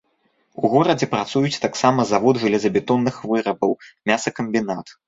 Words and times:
У 0.61 0.71
горадзе 0.75 1.07
працуюць 1.11 1.61
таксама 1.67 2.07
завод 2.15 2.35
жалезабетонных 2.45 3.23
вырабаў, 3.35 3.79
мясакамбінат. 4.13 4.99